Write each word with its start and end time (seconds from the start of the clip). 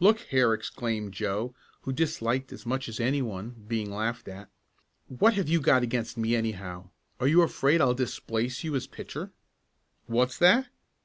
"Look 0.00 0.18
here!" 0.18 0.52
exclaimed 0.52 1.14
Joe, 1.14 1.54
who 1.82 1.92
disliked 1.92 2.52
as 2.52 2.66
much 2.66 2.88
as 2.88 2.98
any 2.98 3.22
one 3.22 3.50
being 3.68 3.88
laughed 3.88 4.26
at, 4.26 4.50
"what 5.06 5.34
have 5.34 5.48
you 5.48 5.60
got 5.60 5.84
against 5.84 6.18
me, 6.18 6.34
anyhow? 6.34 6.88
Are 7.20 7.28
you 7.28 7.42
afraid 7.42 7.80
I'll 7.80 7.94
displace 7.94 8.64
you 8.64 8.74
as 8.74 8.88
pitcher?" 8.88 9.30
"What's 10.08 10.38
that? 10.38 10.70